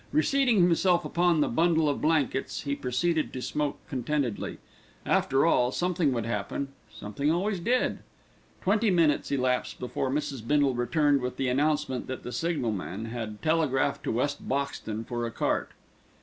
[0.11, 4.57] Reseating himself upon the bundle of blankets, he proceeded to smoke contentedly.
[5.05, 7.99] After all, something would happen, something always did.
[8.63, 10.47] Twenty minutes elapsed before Mrs.
[10.47, 15.31] Bindle returned with the announcement that the signalman had telegraphed to West Boxton for a
[15.31, 15.69] cart.